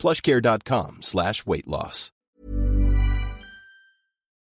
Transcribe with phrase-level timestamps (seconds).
[0.00, 1.44] plushcare.com slash.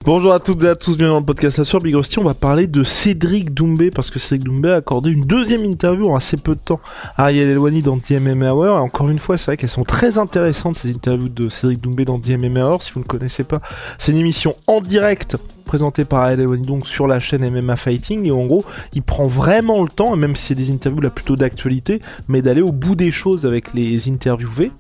[0.05, 2.19] Bonjour à toutes et à tous, bienvenue dans le podcast sur Big Rusty.
[2.19, 6.11] On va parler de Cédric Doumbé parce que Cédric Doumbé a accordé une deuxième interview
[6.11, 6.80] en assez peu de temps
[7.16, 8.66] à Ariel Elwani dans DMM Hour.
[8.66, 12.05] Et encore une fois, c'est vrai qu'elles sont très intéressantes ces interviews de Cédric Doumbé
[12.05, 12.83] dans DMM Hour.
[12.83, 13.62] Si vous ne connaissez pas,
[13.97, 18.30] c'est une émission en direct présentée par Ariel donc sur la chaîne MMA Fighting et
[18.30, 22.01] en gros il prend vraiment le temps, même si c'est des interviews là plutôt d'actualité,
[22.27, 24.73] mais d'aller au bout des choses avec les interviewés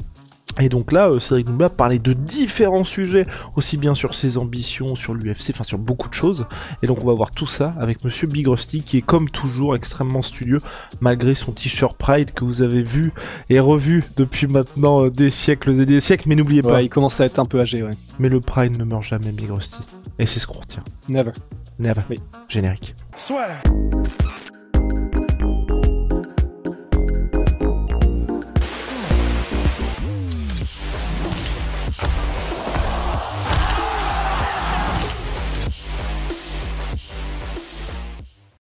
[0.58, 3.26] et donc là, euh, Cédric Doumbé a parlé de différents sujets,
[3.56, 6.46] aussi bien sur ses ambitions, sur l'UFC, enfin sur beaucoup de choses.
[6.82, 9.76] Et donc on va voir tout ça avec Monsieur Big Rusty, qui est comme toujours
[9.76, 10.60] extrêmement studieux,
[11.00, 13.12] malgré son t-shirt Pride que vous avez vu
[13.50, 16.28] et revu depuis maintenant euh, des siècles et des siècles.
[16.28, 17.92] Mais n'oubliez pas, il commence à être un peu âgé, ouais.
[18.18, 19.80] Mais le Pride ne meurt jamais, Big Rusty.
[20.18, 20.82] Et c'est ce qu'on retient.
[21.08, 21.32] Never.
[21.78, 22.02] Never.
[22.10, 22.20] Oui.
[22.48, 22.94] Générique.
[23.14, 23.46] Soit.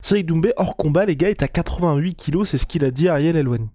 [0.07, 3.09] Cédric Doumbé, hors combat, les gars, est à 88 kilos, c'est ce qu'il a dit
[3.09, 3.69] Ariel Elwani.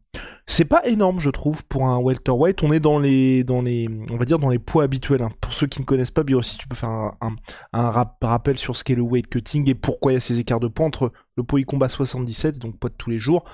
[0.46, 2.62] C'est pas énorme, je trouve, pour un welterweight.
[2.62, 5.20] On est dans les, dans les, on va dire dans les poids habituels.
[5.20, 5.28] hein.
[5.42, 7.36] Pour ceux qui ne connaissent pas, bien si tu peux faire un, un-
[7.74, 10.38] un rap- rappel sur ce qu'est le weight cutting et pourquoi il y a ces
[10.40, 13.44] écarts de poids entre le poids combat 77, donc poids de tous les jours,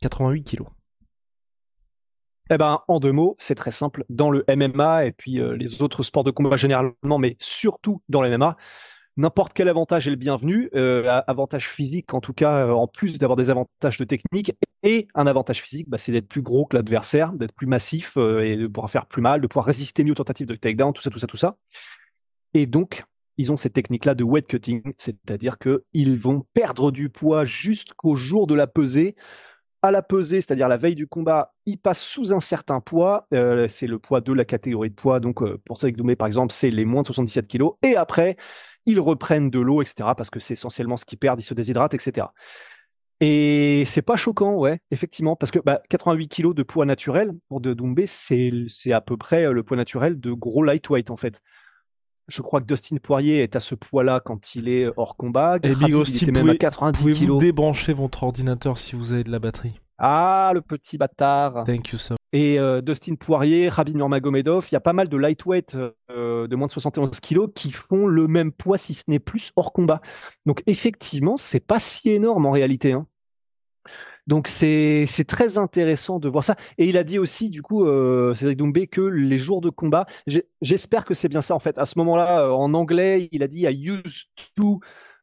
[0.00, 0.68] 88 kilos.
[2.48, 4.04] Eh ben, en deux mots, c'est très simple.
[4.08, 8.22] Dans le MMA et puis euh, les autres sports de combat généralement, mais surtout dans
[8.22, 8.56] le MMA,
[9.16, 10.70] n'importe quel avantage est le bienvenu.
[10.74, 14.52] Euh, avantage physique, en tout cas, euh, en plus d'avoir des avantages de technique.
[14.82, 18.40] Et un avantage physique, bah, c'est d'être plus gros que l'adversaire, d'être plus massif euh,
[18.40, 21.02] et de pouvoir faire plus mal, de pouvoir résister mieux aux tentatives de takedown, tout
[21.02, 21.56] ça, tout ça, tout ça.
[22.52, 23.04] Et donc,
[23.36, 28.46] ils ont cette technique-là de weight cutting, c'est-à-dire qu'ils vont perdre du poids jusqu'au jour
[28.46, 29.16] de la pesée
[29.82, 33.26] à la pesée, c'est-à-dire la veille du combat, il passe sous un certain poids.
[33.68, 35.20] C'est le poids de la catégorie de poids.
[35.20, 37.74] Donc, pour Cédric Doumbé, par exemple, c'est les moins de 77 kilos.
[37.82, 38.38] Et après,
[38.86, 40.10] ils reprennent de l'eau, etc.
[40.16, 42.26] Parce que c'est essentiellement ce qu'ils perdent, ils se déshydratent, etc.
[43.20, 47.60] Et c'est pas choquant, ouais, effectivement, parce que bah, 88 kilos de poids naturel pour
[47.60, 51.40] de Doumbé, c'est à peu près euh, le poids naturel de gros lightweight, en fait.
[52.26, 55.56] Je crois que Dustin Poirier est à ce poids-là quand il est hors combat.
[55.62, 57.38] Et Big il Rusty, était même à pouvez- 90 Pouvez-vous kilos.
[57.38, 59.78] débrancher votre ordinateur si vous avez de la batterie?
[59.98, 61.64] Ah, le petit bâtard.
[61.64, 65.16] Thank you so Et euh, Dustin Poirier, Rabin Nurmagomedov, il y a pas mal de
[65.16, 65.76] lightweight
[66.10, 69.52] euh, de moins de 71 kilos qui font le même poids, si ce n'est plus,
[69.54, 70.00] hors combat.
[70.44, 72.90] Donc effectivement, c'est pas si énorme en réalité.
[72.90, 73.06] hein.
[74.26, 76.56] Donc c'est très intéressant de voir ça.
[76.76, 80.06] Et il a dit aussi, du coup, euh, Cédric Doumbé, que les jours de combat,
[80.60, 81.78] j'espère que c'est bien ça en fait.
[81.78, 84.80] À ce moment-là, en anglais, il a dit I used to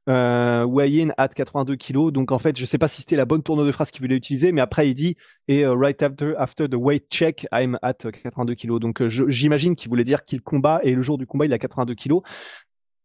[0.09, 2.11] euh, weigh in at 82 kilos.
[2.11, 4.15] Donc en fait, je sais pas si c'était la bonne tournure de phrase qu'il voulait
[4.15, 5.15] utiliser, mais après il dit
[5.47, 8.79] et euh, right after, after the weight check, I'm at 82 kilos.
[8.79, 11.59] Donc euh, j'imagine qu'il voulait dire qu'il combat et le jour du combat, il a
[11.59, 12.21] 82 kilos.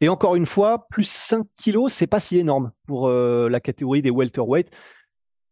[0.01, 4.03] Et encore une fois, plus 5 kilos, c'est pas si énorme pour euh, la catégorie
[4.03, 4.71] des welterweight.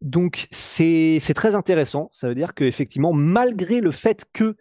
[0.03, 2.11] Donc c'est très intéressant.
[2.12, 4.56] Ça veut dire qu'effectivement, malgré le fait que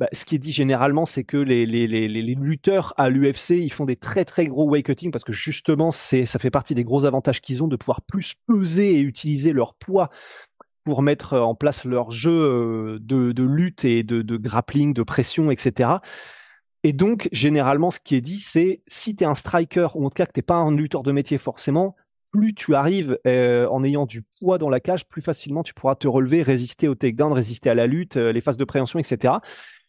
[0.00, 3.96] bah, ce qui est dit généralement, c'est que les, lutteurs à l'UFC, ils font des
[3.96, 7.62] très très gros weight cutting parce que justement, ça fait partie des gros avantages qu'ils
[7.62, 10.10] ont de pouvoir plus peser et utiliser leur poids
[10.84, 15.90] pour mettre en place leur jeu euh, de, lutte et de, grappling, de pression, etc.
[16.82, 20.10] Et donc, généralement, ce qui est dit, c'est si tu es un striker, ou en
[20.10, 21.96] tout cas que tu pas un lutteur de métier forcément,
[22.32, 25.94] plus tu arrives euh, en ayant du poids dans la cage, plus facilement tu pourras
[25.94, 29.34] te relever, résister au takedown, résister à la lutte, euh, les phases de préhension, etc.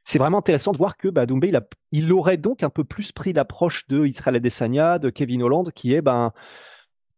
[0.05, 1.51] C'est vraiment intéressant de voir que bah, Doumbé,
[1.91, 5.95] il, aurait donc un peu plus pris l'approche de Israël Adesanya, de Kevin Holland, qui
[5.95, 6.31] est ben,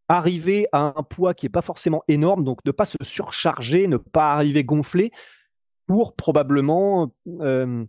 [0.08, 3.98] arriver à un poids qui n'est pas forcément énorme, donc ne pas se surcharger, ne
[3.98, 5.12] pas arriver gonflé,
[5.86, 7.12] pour probablement
[7.42, 7.84] euh,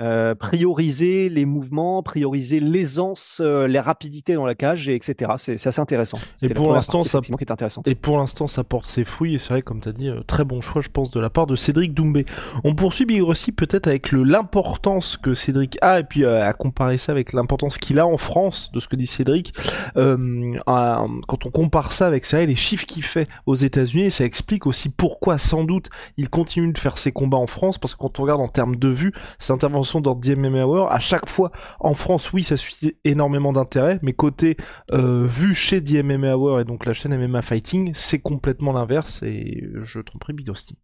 [0.00, 5.32] euh, prioriser les mouvements, prioriser l'aisance, euh, les rapidités dans la cage, et etc.
[5.38, 6.18] C'est c'est assez intéressant.
[6.42, 7.88] La pour l'instant, ça- qui est intéressante.
[7.88, 10.20] Et pour l'instant, ça porte ses fruits, et c'est vrai, comme tu as dit, euh,
[10.26, 12.24] très bon choix, je pense, de la part de Cédric Doumbé.
[12.64, 16.52] On poursuit Big Rossi peut-être avec le l'importance que Cédric a, et puis euh, à
[16.52, 19.52] comparer ça avec l'importance qu'il a en France, de ce que dit Cédric.
[19.96, 24.10] Euh, à- quand on compare ça avec ça, et les chiffres qu'il fait aux États-Unis,
[24.10, 27.94] ça explique aussi pourquoi, sans doute, il continue de faire ses combats en France, parce
[27.94, 30.92] que quand on regarde en termes de vues, ses interventions interventions dans Hour.
[30.92, 31.50] À chaque fois,
[31.80, 34.56] en France, oui, ça suscite énormément d'intérêt, mais côté
[34.92, 39.64] euh, vu chez MMA Hour et donc la chaîne MMA Fighting, c'est complètement l'inverse et
[39.84, 40.78] je tromperai Big Rusty.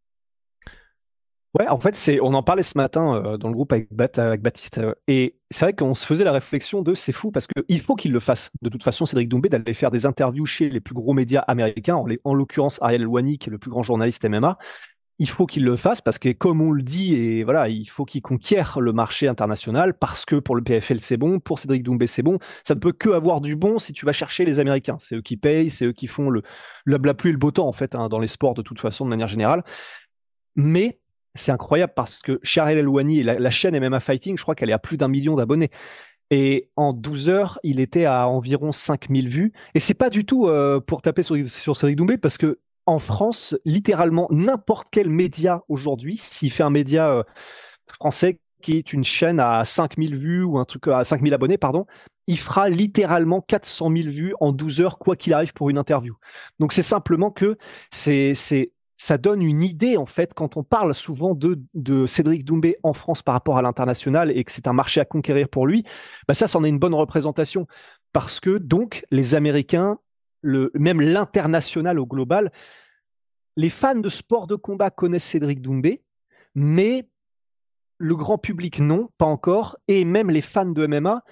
[1.56, 4.78] Ouais, en fait, c'est, on en parlait ce matin euh, dans le groupe avec, Baptiste,
[4.78, 7.94] euh, et c'est vrai qu'on se faisait la réflexion de c'est fou parce qu'il faut
[7.94, 8.50] qu'il le fasse.
[8.60, 11.94] De toute façon, Cédric Doumbé d'aller faire des interviews chez les plus gros médias américains,
[11.94, 14.58] en, en l'occurrence Ariel Elwani, qui est le plus grand journaliste MMA.
[15.18, 18.04] Il faut qu'il le fasse parce que, comme on le dit, et voilà, il faut
[18.04, 22.06] qu'il conquiert le marché international parce que pour le PFL c'est bon, pour Cédric Doumbé
[22.06, 22.38] c'est bon.
[22.64, 24.96] Ça ne peut que avoir du bon si tu vas chercher les Américains.
[24.98, 26.42] C'est eux qui payent, c'est eux qui font le,
[26.86, 29.04] la, pluie et le beau temps en fait hein, dans les sports de toute façon
[29.04, 29.62] de manière générale.
[30.56, 31.00] Mais
[31.34, 34.70] c'est incroyable parce que chez Ariel Elwani, la, la chaîne MMA Fighting, je crois qu'elle
[34.70, 35.70] est à plus d'un million d'abonnés.
[36.30, 39.52] Et en 12 heures, il était à environ 5000 vues.
[39.74, 42.98] Et c'est pas du tout euh, pour taper sur, sur Cédric Doumbé parce que en
[42.98, 47.22] France, littéralement n'importe quel média aujourd'hui, s'il fait un média euh,
[47.88, 51.86] français qui est une chaîne à 5000 vues ou un truc à 5000 abonnés, pardon,
[52.26, 56.16] il fera littéralement 400 000 vues en 12 heures, quoi qu'il arrive pour une interview.
[56.58, 57.58] Donc c'est simplement que
[57.90, 62.44] c'est, c'est, ça donne une idée en fait quand on parle souvent de, de Cédric
[62.44, 65.66] Doumbé en France par rapport à l'international et que c'est un marché à conquérir pour
[65.66, 65.84] lui,
[66.26, 67.66] bah ça, c'en est une bonne représentation
[68.12, 69.98] parce que donc les Américains,
[70.74, 72.52] même l'international au global,
[73.56, 76.02] les fans de sport de combat connaissent Cédric Doumbé,
[76.54, 77.08] mais
[77.98, 81.22] le grand public non, pas encore, et même les fans de MMA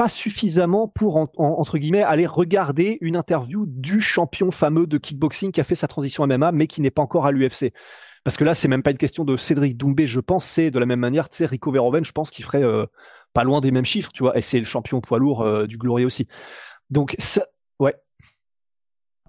[0.00, 5.60] pas suffisamment pour, entre guillemets, aller regarder une interview du champion fameux de kickboxing qui
[5.60, 7.74] a fait sa transition MMA, mais qui n'est pas encore à l'UFC.
[8.24, 10.78] Parce que là, c'est même pas une question de Cédric Doumbé, je pense, c'est de
[10.78, 12.86] la même manière, tu sais, Rico Verhoeven, je pense qu'il ferait euh,
[13.34, 15.76] pas loin des mêmes chiffres, tu vois, et c'est le champion poids lourd euh, du
[15.76, 16.28] Glory aussi.
[16.88, 17.44] Donc, ça,
[17.78, 17.94] ouais.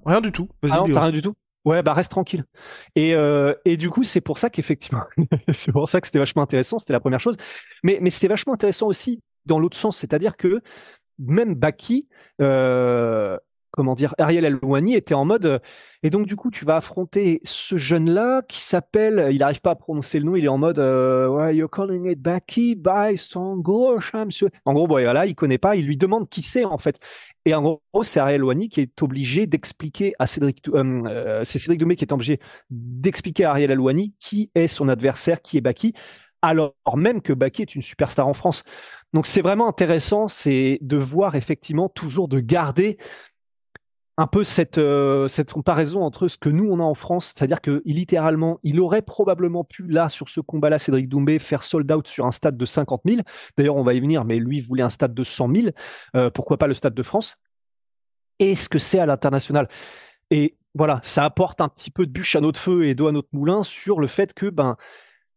[0.06, 0.50] Rien du tout.
[0.63, 1.33] Ah non, t'as rien du tout?
[1.63, 2.44] Ouais, bah reste tranquille.
[2.95, 5.03] Et, euh, et du coup, c'est pour ça qu'effectivement,
[5.53, 7.38] c'est pour ça que c'était vachement intéressant, c'était la première chose.
[7.83, 10.62] Mais, mais c'était vachement intéressant aussi dans l'autre sens, c'est-à-dire que
[11.19, 12.07] même Baki,
[12.42, 13.38] euh,
[13.72, 15.60] comment dire, Ariel Elwani était en mode, euh,
[16.04, 19.76] et donc du coup tu vas affronter ce jeune-là qui s'appelle, il n'arrive pas à
[19.76, 24.50] prononcer le nom, il est en mode, euh, you're calling it Baki by Sango, monsieur.
[24.66, 27.00] En gros, bon, voilà, il connaît pas, il lui demande qui c'est en fait.
[27.46, 30.64] Et en gros, c'est Ariel Elwani qui est obligé d'expliquer à Cédric,
[31.44, 32.40] c'est Cédric Domé qui est obligé
[32.70, 35.94] d'expliquer à Ariel Elwani qui est son adversaire, qui est Baki,
[36.42, 38.64] alors même que Baki est une superstar en France.
[39.14, 42.98] Donc c'est vraiment intéressant, c'est de voir effectivement toujours de garder
[44.22, 47.60] un peu cette, euh, cette comparaison entre ce que nous on a en France, c'est-à-dire
[47.60, 52.08] que littéralement, il aurait probablement pu là sur ce combat-là, Cédric Doumbé, faire sold out
[52.08, 53.22] sur un stade de 50 000.
[53.58, 55.68] D'ailleurs, on va y venir, mais lui voulait un stade de 100 000.
[56.16, 57.38] Euh, pourquoi pas le stade de France?
[58.38, 59.68] Et ce que c'est à l'international?
[60.30, 63.12] Et voilà, ça apporte un petit peu de bûche à notre feu et d'eau à
[63.12, 64.78] notre moulin sur le fait que ben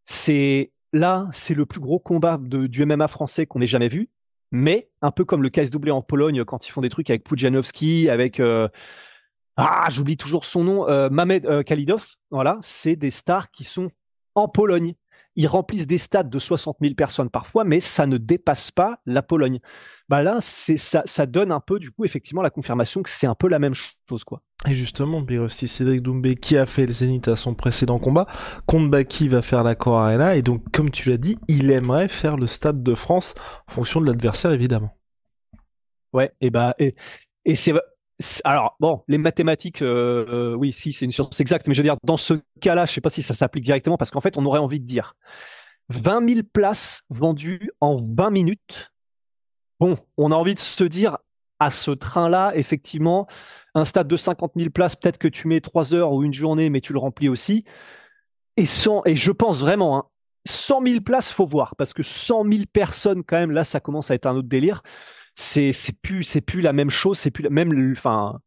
[0.05, 4.11] c'est là, c'est le plus gros combat du MMA français qu'on ait jamais vu.
[4.55, 8.09] Mais un peu comme le KSW en Pologne quand ils font des trucs avec Pujanowski,
[8.09, 8.69] avec euh,
[9.57, 11.65] ah j'oublie toujours son nom, euh, Mamed euh.
[12.31, 13.89] Voilà, c'est des stars qui sont
[14.37, 14.95] en Pologne.
[15.35, 19.23] Ils remplissent des stades de 60 000 personnes parfois, mais ça ne dépasse pas la
[19.23, 19.59] Pologne
[20.09, 23.27] bah là, c'est ça, ça donne un peu du coup effectivement la confirmation que c'est
[23.27, 24.43] un peu la même chose quoi.
[24.67, 28.27] Et justement, si Cédric Doumbé qui a fait le Zénith à son précédent combat,
[28.67, 32.37] contre Baki va faire l'accord Arena et donc comme tu l'as dit, il aimerait faire
[32.37, 33.35] le Stade de France
[33.69, 34.91] en fonction de l'adversaire évidemment.
[36.13, 36.95] Ouais, et bah et,
[37.45, 37.75] et c'est
[38.45, 41.85] alors bon, les mathématiques, euh, euh, oui, si c'est une science exacte, mais je veux
[41.85, 44.45] dire dans ce cas-là, je sais pas si ça s'applique directement parce qu'en fait, on
[44.47, 45.15] aurait envie de dire
[45.89, 48.93] 20 000 places vendues en 20 minutes
[49.81, 51.19] bon, on a envie de se dire,
[51.61, 53.27] à ce train-là, effectivement,
[53.75, 56.71] un stade de 50 000 places, peut-être que tu mets trois heures ou une journée,
[56.71, 57.65] mais tu le remplis aussi.
[58.57, 60.05] Et, et je pense vraiment, hein,
[60.47, 64.11] 100 000 places, faut voir, parce que 100 000 personnes, quand même, là, ça commence
[64.11, 64.83] à être un autre délire.
[65.35, 68.41] C'est, plus, plus la même chose, c'est plus même, enfin,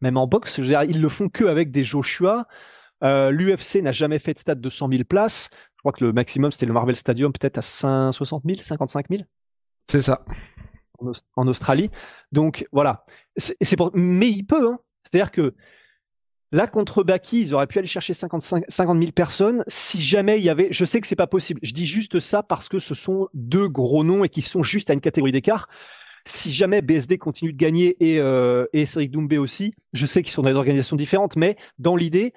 [0.00, 2.46] même en boxe, ils le font que avec des Joshua.
[3.02, 5.50] Euh, L'UFC n'a jamais fait de stade de 100 000 places.
[5.76, 9.22] Je crois que le maximum, c'était le Marvel Stadium, peut-être à 60 000, 55 000.
[9.88, 10.24] C'est ça
[11.36, 11.90] en, Australie.
[12.32, 13.04] Donc voilà.
[13.36, 13.90] C'est pour...
[13.94, 14.68] Mais il peut.
[14.68, 14.78] Hein.
[15.02, 15.54] C'est-à-dire que
[16.52, 20.44] là, contre Baki, ils auraient pu aller chercher 55, 50 000 personnes si jamais il
[20.44, 20.68] y avait.
[20.70, 21.60] Je sais que c'est pas possible.
[21.62, 24.90] Je dis juste ça parce que ce sont deux gros noms et qui sont juste
[24.90, 25.68] à une catégorie d'écart.
[26.26, 30.32] Si jamais BSD continue de gagner et, euh, et Cédric Doumbé aussi, je sais qu'ils
[30.32, 32.32] sont dans des organisations différentes, mais dans l'idée,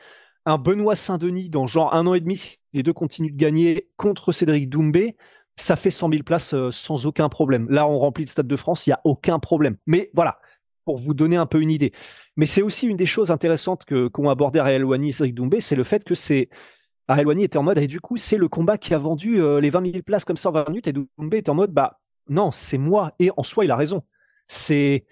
[0.45, 3.87] un Benoît Saint-Denis dans genre un an et demi, si les deux continuent de gagner
[3.95, 5.15] contre Cédric Doumbé,
[5.57, 7.67] ça fait 100 000 places euh, sans aucun problème.
[7.69, 9.77] Là, on remplit le Stade de France, il n'y a aucun problème.
[9.85, 10.39] Mais voilà,
[10.85, 11.91] pour vous donner un peu une idée.
[12.37, 15.59] Mais c'est aussi une des choses intéressantes que qu'ont abordé Raël Wani et Cédric Doumbé,
[15.59, 16.49] c'est le fait que c'est
[17.07, 19.69] Ariel était en mode, et du coup, c'est le combat qui a vendu euh, les
[19.69, 21.99] 20 000 places comme ça en 20 minutes, et Doumbé était en mode, bah
[22.29, 23.13] non, c'est moi.
[23.19, 24.03] Et en soi, il a raison.
[24.47, 25.05] C'est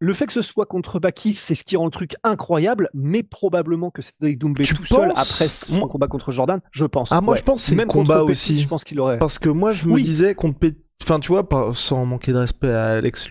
[0.00, 3.22] le fait que ce soit contre Baki, c'est ce qui rend le truc incroyable, mais
[3.22, 7.10] probablement que Cédric Doumbé tout seul après son combat contre Jordan, je pense.
[7.12, 8.60] Ah moi je pense c'est même combat aussi.
[8.60, 9.18] Je pense qu'il aurait.
[9.18, 10.58] Parce que moi je me disais contre
[11.02, 13.28] enfin tu vois sans manquer de respect à Alex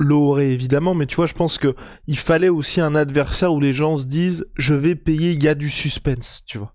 [0.00, 1.74] Loré évidemment, mais tu vois je pense que
[2.06, 5.48] il fallait aussi un adversaire où les gens se disent je vais payer, il y
[5.48, 6.74] a du suspense, tu vois.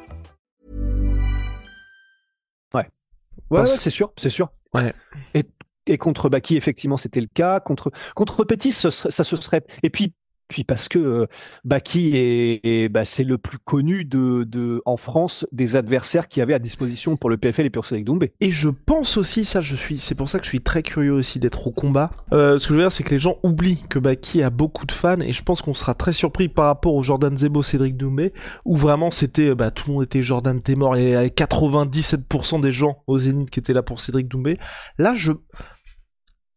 [3.51, 4.49] Ouais, c'est sûr, c'est sûr.
[4.73, 4.93] Ouais.
[5.33, 5.43] Et,
[5.87, 7.59] et contre Baki, effectivement, c'était le cas.
[7.59, 9.63] Contre, contre Petit, ça se serait.
[9.83, 10.13] Et puis,
[10.51, 11.25] puis parce que euh,
[11.63, 16.53] Baki est, bah, c'est le plus connu de, de, en France des adversaires qui avaient
[16.53, 18.33] à disposition pour le PFL et pour Cédric Doumbé.
[18.41, 21.13] Et je pense aussi, ça je suis, c'est pour ça que je suis très curieux
[21.13, 22.11] aussi d'être au combat.
[22.33, 24.85] Euh, ce que je veux dire, c'est que les gens oublient que Baki a beaucoup
[24.85, 27.95] de fans et je pense qu'on sera très surpris par rapport au Jordan Zebo, Cédric
[27.95, 28.33] Doumbé,
[28.65, 33.19] où vraiment c'était, bah, tout le monde était Jordan y avait 97% des gens au
[33.19, 34.57] Zénith qui étaient là pour Cédric Doumbé.
[34.97, 35.31] Là, je,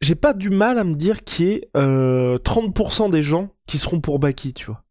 [0.04, 3.78] j'ai pas du mal à me dire qu'il y ait euh, 30% des gens qui
[3.78, 4.84] seront pour Baki, tu vois.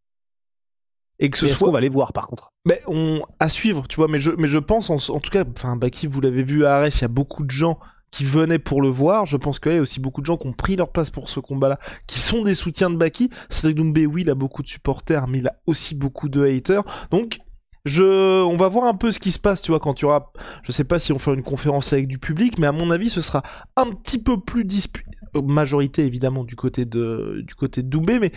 [1.19, 1.69] Et que ce soit.
[1.69, 2.51] On va les voir par contre?
[2.65, 4.07] Mais on à suivre, tu vois.
[4.07, 6.97] Mais je, mais je pense en, tout cas, enfin Baki, vous l'avez vu à Arès,
[6.97, 7.79] il y a beaucoup de gens
[8.11, 9.25] qui venaient pour le voir.
[9.25, 11.29] Je pense qu'il y a aussi beaucoup de gens qui ont pris leur place pour
[11.29, 13.29] ce combat-là, qui sont des soutiens de Baki.
[13.49, 16.83] Cédric Doumbé, oui, il a beaucoup de supporters, mais il a aussi beaucoup de haters.
[17.11, 17.39] Donc
[17.85, 20.31] on va voir un peu ce qui se passe, tu vois, quand tu auras,
[20.63, 23.09] je sais pas si on fait une conférence avec du public, mais à mon avis,
[23.09, 23.43] ce sera
[23.75, 28.31] un petit peu plus disputé, majorité évidemment du côté de, du côté de Doumbé, mais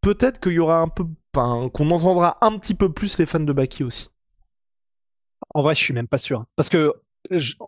[0.00, 3.52] peut-être qu'il y aura un peu, qu'on entendra un petit peu plus les fans de
[3.52, 4.08] Baki aussi.
[5.54, 6.94] En vrai, je suis même pas sûr, parce que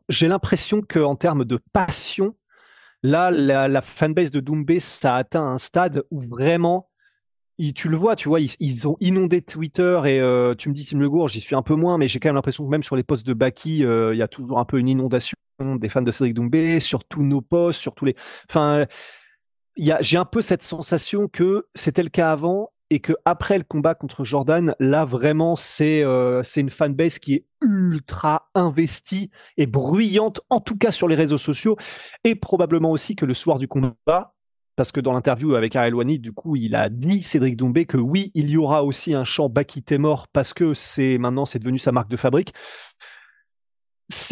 [0.08, 2.34] j'ai l'impression qu'en termes de passion,
[3.02, 6.88] là, la, la fanbase de Doumbé, ça a atteint un stade où vraiment
[7.74, 10.98] tu le vois, tu vois, ils, ont inondé Twitter et euh, tu me dis Tim
[10.98, 13.04] Le j'y suis un peu moins, mais j'ai quand même l'impression que même sur les
[13.04, 16.10] posts de Baki, euh, il y a toujours un peu une inondation des fans de
[16.10, 18.16] Cédric Doumbé, sur tous nos posts, sur tous les.
[18.50, 18.86] Enfin,
[19.76, 23.94] j'ai un peu cette sensation que c'était le cas avant et que après le combat
[23.94, 30.40] contre Jordan, là vraiment c'est euh, c'est une fanbase qui est ultra investie et bruyante,
[30.50, 31.76] en tout cas sur les réseaux sociaux,
[32.24, 34.33] et probablement aussi que le soir du combat,
[34.76, 37.96] parce que dans l'interview avec Ariel Wani, du coup, il a dit Cédric Doumbé que
[37.96, 41.78] oui, il y aura aussi un chant Baki mort parce que c'est maintenant c'est devenu
[41.78, 42.52] sa marque de fabrique.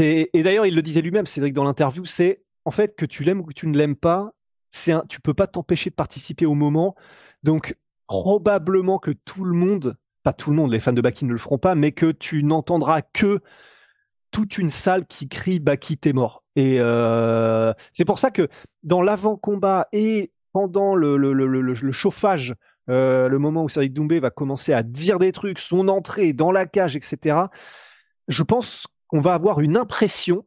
[0.01, 3.41] Et d'ailleurs il le disait lui-même, Cédric dans l'interview, c'est en fait que tu l'aimes
[3.41, 4.33] ou que tu ne l'aimes pas,
[4.69, 6.95] c'est un, tu peux pas t'empêcher de participer au moment.
[7.43, 11.33] Donc probablement que tout le monde, pas tout le monde, les fans de Baki ne
[11.33, 13.41] le feront pas, mais que tu n'entendras que
[14.33, 16.43] toute une salle qui crie Baki t'es mort?
[16.57, 18.49] Et euh, c'est pour ça que
[18.83, 22.55] dans l'avant-combat et pendant le, chauffage,
[22.91, 26.51] euh, le moment où Cédric Doumbé va commencer à dire des trucs, son entrée dans
[26.51, 27.39] la cage, etc.,
[28.29, 30.45] je pense qu'on va avoir une impression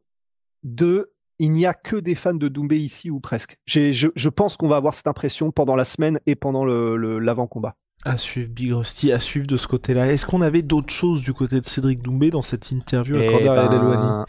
[0.62, 3.58] de il n'y a que des fans de Doumbé ici ou presque.
[3.66, 7.76] Je, pense qu'on va avoir cette impression pendant la semaine et pendant l'avant-combat.
[8.06, 10.12] À suivre Big Rusty, à suivre de ce côté-là.
[10.12, 13.68] Est-ce qu'on avait d'autres choses du côté de Cédric Doumbé dans cette interview accordée à
[13.68, 14.26] ben...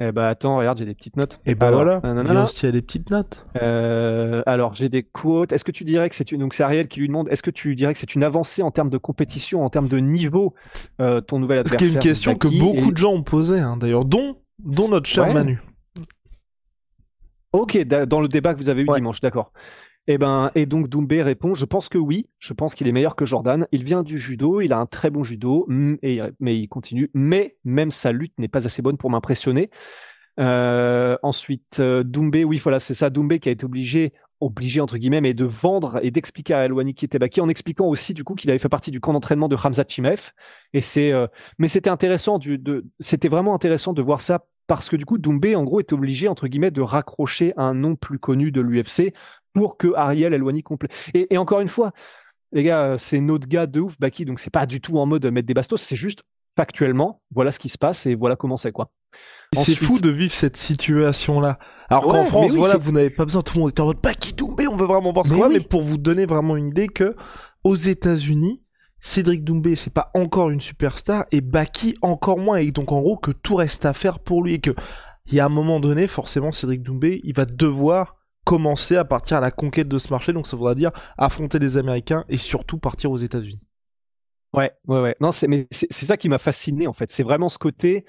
[0.00, 1.40] Eh ben attends, regarde, j'ai des petites notes.
[1.46, 3.46] Et ben voilà, Big Rusty a des petites notes.
[3.62, 5.52] Euh, alors j'ai des quotes.
[5.52, 7.28] Est-ce que tu dirais que c'est une donc c'est Ariel qui lui demande.
[7.28, 9.98] Est-ce que tu dirais que c'est une avancée en termes de compétition, en termes de
[9.98, 10.54] niveau,
[11.00, 14.04] euh, ton nouvel adversaire C'est une question que beaucoup de gens ont posée, hein, d'ailleurs,
[14.04, 15.60] dont dont notre cher Manu.
[17.52, 19.52] Ok, dans le débat que vous avez eu dimanche, d'accord.
[20.08, 22.92] Et, eh ben, et donc Doumbé répond, je pense que oui, je pense qu'il est
[22.92, 23.66] meilleur que Jordan.
[23.72, 25.68] Il vient du judo, il a un très bon judo,
[26.02, 27.10] et, mais il continue.
[27.12, 29.68] Mais même sa lutte n'est pas assez bonne pour m'impressionner.
[30.38, 34.96] Euh, ensuite, euh, Doumbé, oui, voilà, c'est ça, Doumbé qui a été obligé, obligé entre
[34.96, 38.24] guillemets, mais de vendre et d'expliquer à Elwani qui était Baki en expliquant aussi du
[38.24, 40.30] coup qu'il avait fait partie du camp d'entraînement de Hamza Chimev.
[40.72, 41.26] Et c'est, euh,
[41.58, 42.38] mais c'était intéressant,
[43.00, 46.28] c'était vraiment intéressant de voir ça parce que du coup Doumbé en gros est obligé
[46.28, 49.12] entre guillemets de raccrocher un nom plus connu de l'UFC
[49.54, 50.92] pour que Ariel Elwani complète.
[51.14, 51.92] Et, encore une fois,
[52.52, 55.26] les gars, c'est notre gars de ouf, Baki, donc c'est pas du tout en mode
[55.26, 56.22] mettre des bastos, c'est juste
[56.54, 58.90] factuellement, voilà ce qui se passe et voilà comment c'est quoi.
[59.56, 61.58] C'est fou de vivre cette situation-là.
[61.88, 64.34] Alors qu'en France, voilà, vous n'avez pas besoin, tout le monde est en mode Baki
[64.34, 67.16] Doumbé, on veut vraiment voir ce qu'on mais pour vous donner vraiment une idée que
[67.64, 68.62] aux États-Unis,
[69.00, 73.16] Cédric Doumbé, c'est pas encore une superstar, et Baki encore moins, et donc en gros
[73.16, 74.74] que tout reste à faire pour lui, et que
[75.26, 79.36] il y a un moment donné, forcément, Cédric Doumbé, il va devoir commencer à partir
[79.36, 82.78] à la conquête de ce marché, donc ça voudra dire affronter les Américains et surtout
[82.78, 83.60] partir aux États-Unis.
[84.54, 85.16] Ouais, ouais, ouais.
[85.20, 87.10] Non, c'est mais c'est ça qui m'a fasciné en fait.
[87.12, 88.06] C'est vraiment ce côté.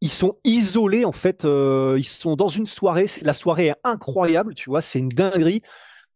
[0.00, 1.44] Ils sont isolés en fait.
[1.44, 3.06] Euh, ils sont dans une soirée.
[3.22, 4.80] La soirée est incroyable, tu vois.
[4.80, 5.62] C'est une dinguerie.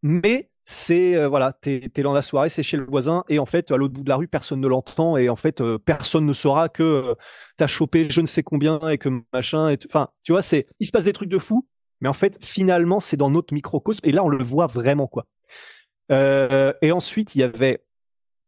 [0.01, 3.45] Mais c'est euh, voilà, t'es es dans la soirée, c'est chez le voisin et en
[3.45, 6.25] fait à l'autre bout de la rue personne ne l'entend et en fait euh, personne
[6.25, 7.15] ne saura que
[7.57, 9.69] t'as chopé je ne sais combien et que machin.
[9.69, 11.67] Et enfin, tu vois, c'est il se passe des trucs de fou.
[12.01, 14.01] Mais en fait, finalement, c'est dans notre microcosme.
[14.03, 15.27] Et là, on le voit vraiment, quoi.
[16.11, 17.83] Euh, et ensuite, il y avait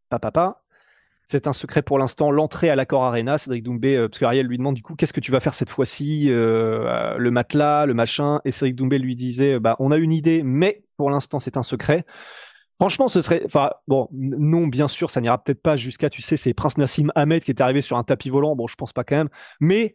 [0.09, 0.63] Papa.
[1.25, 3.37] C'est un secret pour l'instant, l'entrée à l'accord Arena.
[3.37, 5.69] Cédric Doumbé, euh, parce qu'Ariel lui demande du coup, qu'est-ce que tu vas faire cette
[5.69, 8.41] fois-ci euh, Le matelas, le machin.
[8.43, 11.63] Et Cédric Doumbé lui disait, bah, on a une idée, mais pour l'instant, c'est un
[11.63, 12.05] secret.
[12.79, 16.37] Franchement, ce serait, enfin, bon, non, bien sûr, ça n'ira peut-être pas jusqu'à, tu sais,
[16.37, 18.55] c'est Prince Nassim Ahmed qui est arrivé sur un tapis volant.
[18.55, 19.93] Bon, je pense pas quand même, mais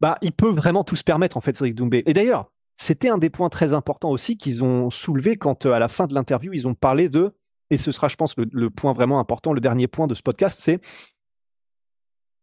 [0.00, 2.02] bah, il peut vraiment tout se permettre en fait, Cédric Doumbé.
[2.06, 5.78] Et d'ailleurs, c'était un des points très importants aussi qu'ils ont soulevé quand, euh, à
[5.78, 7.36] la fin de l'interview, ils ont parlé de,
[7.68, 10.58] et ce sera, je pense, le, point vraiment important, le dernier point de ce podcast,
[10.60, 10.80] c'est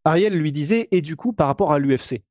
[0.05, 2.21] Ariel lui disait, et du coup, par rapport à l'UFC.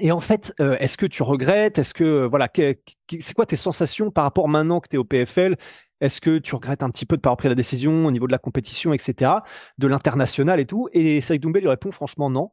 [0.00, 1.78] Et en fait, euh, est-ce que tu regrettes?
[1.78, 5.04] Est-ce que, euh, voilà, c'est quoi tes sensations par rapport maintenant que tu es au
[5.04, 5.56] PFL
[6.00, 8.26] Est-ce que tu regrettes un petit peu de pas avoir pris la décision au niveau
[8.26, 9.32] de la compétition, etc.,
[9.78, 10.88] de l'international et tout?
[10.92, 12.50] Et Saïd Doumbé lui répond franchement non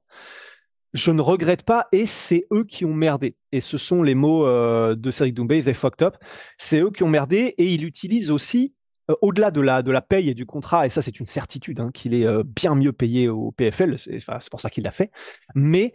[0.93, 3.36] je ne regrette pas et c'est eux qui ont merdé.
[3.51, 6.17] Et ce sont les mots euh, de Cédric Doumbé, they fucked up.
[6.58, 8.74] C'est eux qui ont merdé et il utilise aussi,
[9.22, 11.91] au-delà de la, de la paye et du contrat, et ça c'est une certitude, hein,
[11.93, 15.12] qu'il est bien mieux payé au PFL, c'est pour ça qu'il l'a fait.
[15.53, 15.93] Mais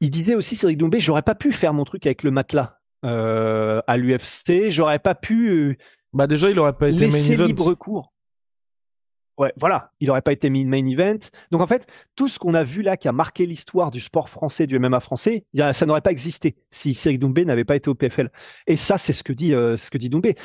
[0.00, 3.96] il disait aussi, Cédric Doumbé, j'aurais pas pu faire mon truc avec le matelas à
[3.96, 5.78] l'UFC, j'aurais pas pu.
[6.12, 8.12] bah déjà, il aurait pas été laisser libre cours.
[9.38, 11.18] Ouais, voilà, il n'aurait pas été mis main event.
[11.50, 14.30] Donc en fait, tout ce qu'on a vu là qui a marqué l'histoire du sport
[14.30, 17.94] français, du MMA français, ça n'aurait pas existé si Cédric Doumbé n'avait pas été au
[17.94, 18.30] PFL.
[18.66, 20.36] Et ça, c'est ce que dit euh, ce que dit Doumbé.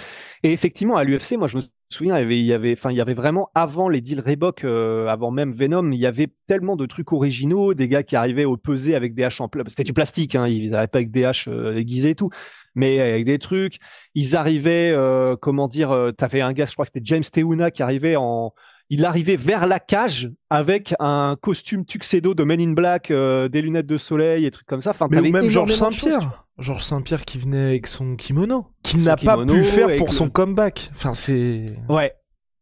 [0.43, 1.61] Et effectivement, à l'UFC, moi je me
[1.93, 4.21] souviens, il y avait, il y avait, enfin, il y avait vraiment avant les deals
[4.21, 8.15] Reebok, euh, avant même Venom, il y avait tellement de trucs originaux, des gars qui
[8.15, 9.71] arrivaient au pesé avec des haches en plastique.
[9.71, 12.29] C'était du plastique, hein, ils n'arrivaient pas avec des haches euh, aiguisées et tout,
[12.75, 13.77] mais avec des trucs.
[14.15, 14.95] Ils arrivaient,
[15.41, 18.53] comment dire, tu avais un gars, je crois que c'était James Teuna qui arrivait en
[18.91, 23.61] il arrivait vers la cage avec un costume tuxedo de Men in Black, euh, des
[23.61, 24.89] lunettes de soleil et trucs comme ça.
[24.89, 26.45] Enfin, Mais même Georges Saint-Pierre.
[26.61, 30.89] Georges Saint-Pierre qui venait avec son kimono, qui n'a pas pu faire pour son comeback.
[30.93, 31.73] Enfin, c'est.
[31.89, 32.13] Ouais,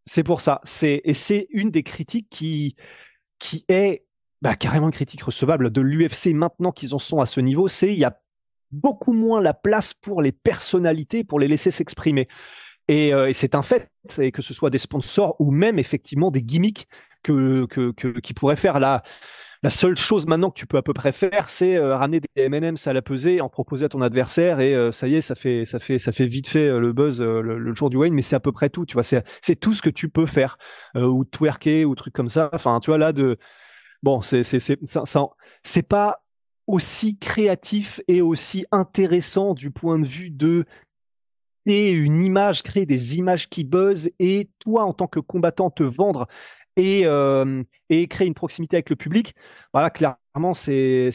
[0.05, 0.61] c'est pour ça.
[0.63, 2.75] C'est et c'est une des critiques qui
[3.37, 4.05] qui est
[4.41, 7.67] bah, carrément une critique recevable de l'UFC maintenant qu'ils en sont à ce niveau.
[7.67, 8.19] C'est il y a
[8.71, 12.27] beaucoup moins la place pour les personnalités pour les laisser s'exprimer.
[12.89, 16.41] Euh, et, c'est un fait, et que ce soit des sponsors ou même effectivement des
[16.41, 16.87] gimmicks
[17.21, 19.03] que, que, qui pourraient faire la,
[19.61, 22.29] la seule chose maintenant que tu peux à peu près faire, c'est euh, ramener des
[22.43, 25.35] M&M's à la pesée, en proposer à ton adversaire et euh, ça y est, ça
[25.35, 28.35] fait, ça fait, ça fait vite fait le buzz le, jour du Wayne, mais c'est
[28.35, 28.85] à peu près tout.
[28.85, 30.57] Tu vois, c'est, tout ce que tu peux faire
[30.95, 32.49] ou twerker ou trucs comme ça.
[32.53, 33.37] Enfin, tu vois là de,
[34.03, 34.79] bon, c'est, c'est, c'est,
[35.63, 36.23] c'est pas
[36.67, 40.65] aussi créatif et aussi intéressant du point de vue de
[41.69, 46.27] une image, créer des images qui buzzent et toi, en tant que combattant, te vendre
[46.79, 49.35] et, euh, et créer une proximité avec le public,
[49.73, 51.09] voilà, clairement, c'est,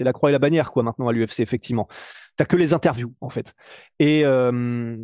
[0.00, 1.88] la croix et la bannière, quoi, maintenant à l'UFC, effectivement.
[2.36, 3.54] T'as que les interviews, en fait.
[3.98, 4.96] Et, euh,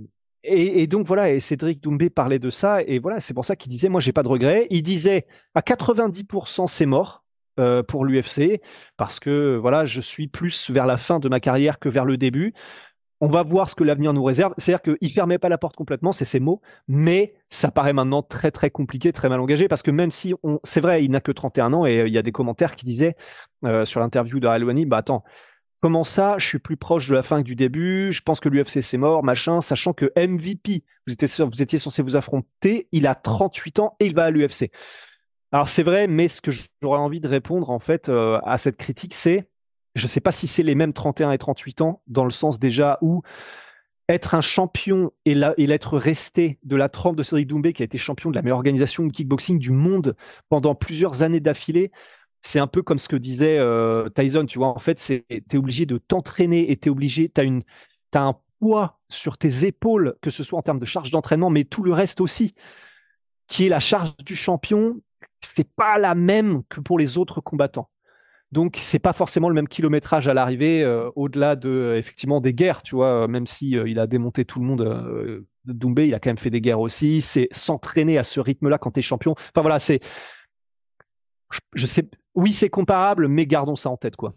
[0.42, 3.70] et, donc, voilà, et Cédric Doumbé parlait de ça, et voilà, c'est pour ça qu'il
[3.70, 4.66] disait, moi, j'ai pas de regrets.
[4.70, 7.22] Il disait, à 90%, c'est mort.
[7.58, 8.60] Euh, pour l'UFC
[8.98, 12.18] parce que voilà je suis plus vers la fin de ma carrière que vers le
[12.18, 12.52] début
[13.20, 14.54] on va voir ce que l'avenir nous réserve.
[14.58, 18.50] C'est-à-dire qu'il fermait pas la porte complètement, c'est ses mots, mais ça paraît maintenant très
[18.50, 21.72] très compliqué, très mal engagé, parce que même si c'est vrai, il n'a que 31
[21.72, 23.16] ans, et euh, il y a des commentaires qui disaient
[23.64, 25.24] euh, sur l'interview de Alwani, bah attends,
[25.80, 28.48] comment ça, je suis plus proche de la fin que du début, je pense que
[28.48, 33.06] l'UFC c'est mort, machin, sachant que MVP, vous étiez, vous étiez censé vous affronter, il
[33.06, 34.70] a 38 ans et il va à l'UFC.
[35.52, 38.76] Alors c'est vrai, mais ce que j'aurais envie de répondre en fait euh, à cette
[38.76, 39.48] critique, c'est
[39.96, 42.58] je ne sais pas si c'est les mêmes 31 et 38 ans, dans le sens
[42.58, 43.22] déjà où
[44.08, 47.98] être un champion et l'être resté de la trempe de Cédric Doumbé, qui a été
[47.98, 50.14] champion de la meilleure organisation de kickboxing du monde
[50.48, 51.90] pendant plusieurs années d'affilée,
[52.42, 54.68] c'est un peu comme ce que disait euh, Tyson, tu vois.
[54.68, 59.00] En fait, tu es obligé de t'entraîner et tu es obligé, tu as, un poids
[59.08, 62.20] sur tes épaules, que ce soit en termes de charge d'entraînement, mais tout le reste
[62.20, 62.54] aussi,
[63.48, 65.00] qui est la charge du champion.
[65.40, 67.90] C'est pas la même que pour les autres combattants.
[68.52, 72.54] Donc c'est pas forcément le même kilométrage à l'arrivée, euh, au-delà de euh, effectivement des
[72.54, 76.20] guerres, tu vois, euh, même si il a démonté tout le monde Doumbé, il a
[76.20, 77.20] quand même fait des guerres aussi.
[77.22, 79.32] C'est s'entraîner à ce rythme-là quand tu es champion.
[79.32, 79.98] Enfin voilà, c'est.
[81.74, 82.08] Je, sais.
[82.34, 84.30] Oui, c'est comparable, mais gardons ça en tête, quoi.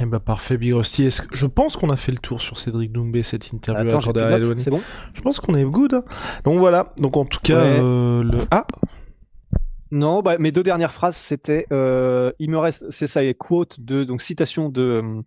[0.00, 1.08] Eh ben parfait, Big Rusty.
[1.32, 4.12] Je pense qu'on a fait le tour sur Cédric Doumbé, cette interview Attends,
[4.56, 4.82] C'est bon?
[5.14, 5.94] Je pense qu'on est good.
[5.94, 6.04] Hein.
[6.44, 6.92] Donc voilà.
[6.98, 8.38] Donc en tout cas, le...
[8.50, 8.66] ah
[9.90, 13.80] non, bah, mes deux dernières phrases, c'était, euh, il me reste, c'est ça, les quote
[13.80, 15.22] de, donc citation de,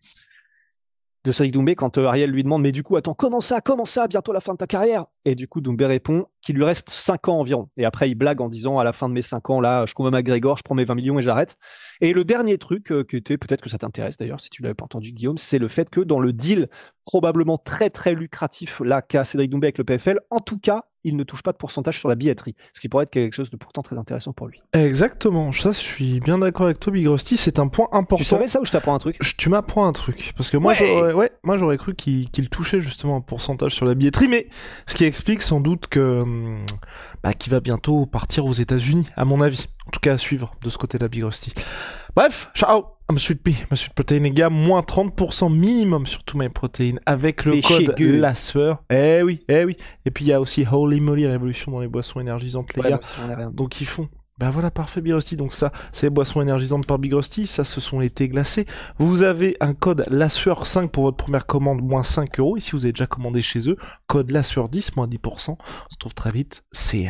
[1.23, 3.85] de Cédric Doumbé quand euh, Ariel lui demande, mais du coup, attends, comment ça, comment
[3.85, 5.05] ça, bientôt la fin de ta carrière?
[5.25, 7.69] Et du coup, Doumbé répond qu'il lui reste 5 ans environ.
[7.77, 9.93] Et après, il blague en disant, à la fin de mes 5 ans, là, je
[9.93, 11.57] combats McGregor, je prends mes 20 millions et j'arrête.
[12.01, 14.73] Et le dernier truc, euh, qui était, peut-être que ça t'intéresse d'ailleurs, si tu l'avais
[14.73, 16.69] pas entendu, Guillaume, c'est le fait que dans le deal
[17.05, 21.15] probablement très très lucratif là qu'a Cédric Doumbé avec le PFL, en tout cas, il
[21.15, 23.57] ne touche pas de pourcentage sur la billetterie, ce qui pourrait être quelque chose de
[23.57, 24.61] pourtant très intéressant pour lui.
[24.73, 28.17] Exactement, ça je suis bien d'accord avec toi Big Rusty, c'est un point important.
[28.17, 29.19] Tu savais ça ou je t'apprends un truc?
[29.37, 33.17] Tu m'apprends un truc, parce que moi j'aurais ouais, moi j'aurais cru qu'il touchait justement
[33.17, 34.47] un pourcentage sur la billetterie, mais
[34.87, 36.65] ce qui explique sans doute que hum,
[37.23, 39.67] bah, qu'il va bientôt partir aux États-Unis, à mon avis.
[39.87, 41.53] En tout cas à suivre de ce côté-là Big Rusty.
[42.15, 46.37] Bref, ciao I'm Sweet Pea, ma Sweet Protein les gars, moins 30% minimum sur tous
[46.37, 48.75] mes protéines avec le code LASFER.
[48.89, 49.75] Eh oui, eh oui.
[50.05, 53.01] Et puis il y a aussi Holy Moly Révolution dans les boissons énergisantes les gars.
[53.51, 55.35] Donc ils font bah voilà, parfait Big Rusty.
[55.35, 57.47] Donc ça, c'est les boissons énergisantes par Big Rusty.
[57.47, 58.65] Ça, ce sont les thés glacés.
[58.97, 62.55] Vous avez un code LASFER 5 pour votre première commande, moins 5 euros.
[62.55, 63.75] Et si vous avez déjà commandé chez eux,
[64.07, 65.49] code LASFER 10, moins 10%.
[65.49, 65.55] On
[65.89, 66.63] se trouve très vite.
[66.71, 67.09] C'est